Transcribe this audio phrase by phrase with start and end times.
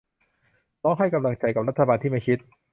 [0.83, 2.37] ร้องไห้กำลังใจกับรัฐบาลที่ไม่คิด